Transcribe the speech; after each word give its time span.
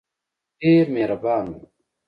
ډېر 0.59 0.85
مهربان 0.95 1.45
وو. 1.53 1.61